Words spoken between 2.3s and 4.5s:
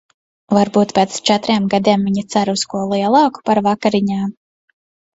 cer uz ko lielāku par vakariņām?